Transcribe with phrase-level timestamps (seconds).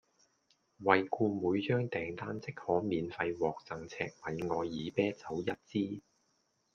[0.83, 6.01] 惠顧每張訂單即可免費獲贈赤米愛爾啤酒一支